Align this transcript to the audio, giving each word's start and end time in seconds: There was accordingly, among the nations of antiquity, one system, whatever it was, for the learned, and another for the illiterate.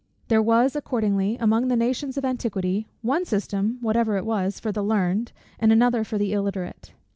There 0.29 0.41
was 0.41 0.75
accordingly, 0.75 1.37
among 1.39 1.67
the 1.67 1.75
nations 1.75 2.17
of 2.17 2.25
antiquity, 2.25 2.87
one 3.03 3.23
system, 3.23 3.77
whatever 3.81 4.17
it 4.17 4.25
was, 4.25 4.59
for 4.59 4.71
the 4.71 4.81
learned, 4.83 5.31
and 5.59 5.71
another 5.71 6.03
for 6.03 6.17
the 6.17 6.33
illiterate. 6.33 6.91